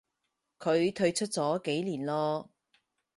[0.57, 2.49] 佢退出咗幾年咯